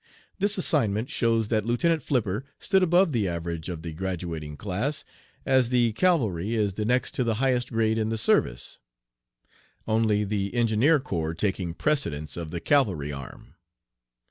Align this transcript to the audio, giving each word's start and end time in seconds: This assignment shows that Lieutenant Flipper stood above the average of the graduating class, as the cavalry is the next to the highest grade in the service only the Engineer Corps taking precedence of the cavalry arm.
This 0.39 0.57
assignment 0.57 1.11
shows 1.11 1.49
that 1.49 1.63
Lieutenant 1.63 2.01
Flipper 2.01 2.43
stood 2.57 2.81
above 2.81 3.11
the 3.11 3.27
average 3.27 3.69
of 3.69 3.83
the 3.83 3.93
graduating 3.93 4.57
class, 4.57 5.05
as 5.45 5.69
the 5.69 5.91
cavalry 5.93 6.55
is 6.55 6.73
the 6.73 6.85
next 6.85 7.13
to 7.13 7.23
the 7.23 7.35
highest 7.35 7.71
grade 7.71 7.99
in 7.99 8.09
the 8.09 8.17
service 8.17 8.79
only 9.87 10.23
the 10.23 10.55
Engineer 10.55 10.99
Corps 10.99 11.35
taking 11.35 11.75
precedence 11.75 12.35
of 12.35 12.49
the 12.49 12.59
cavalry 12.59 13.11
arm. 13.11 13.53